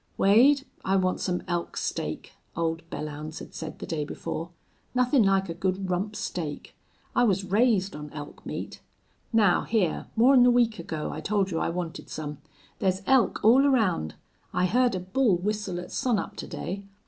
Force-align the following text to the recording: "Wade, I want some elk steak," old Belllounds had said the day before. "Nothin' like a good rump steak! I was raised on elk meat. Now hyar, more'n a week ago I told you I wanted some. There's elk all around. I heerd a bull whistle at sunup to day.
"Wade, 0.17 0.65
I 0.83 0.95
want 0.95 1.19
some 1.19 1.43
elk 1.47 1.77
steak," 1.77 2.33
old 2.55 2.81
Belllounds 2.89 3.37
had 3.37 3.53
said 3.53 3.77
the 3.77 3.85
day 3.85 4.03
before. 4.03 4.49
"Nothin' 4.95 5.21
like 5.21 5.47
a 5.47 5.53
good 5.53 5.91
rump 5.91 6.15
steak! 6.15 6.73
I 7.15 7.23
was 7.23 7.43
raised 7.43 7.95
on 7.95 8.09
elk 8.11 8.43
meat. 8.43 8.81
Now 9.31 9.61
hyar, 9.61 10.07
more'n 10.15 10.43
a 10.43 10.49
week 10.49 10.79
ago 10.79 11.11
I 11.11 11.21
told 11.21 11.51
you 11.51 11.59
I 11.59 11.69
wanted 11.69 12.09
some. 12.09 12.39
There's 12.79 13.03
elk 13.05 13.41
all 13.43 13.63
around. 13.67 14.15
I 14.55 14.65
heerd 14.65 14.95
a 14.95 14.99
bull 14.99 15.37
whistle 15.37 15.79
at 15.79 15.91
sunup 15.91 16.35
to 16.37 16.47
day. 16.47 16.83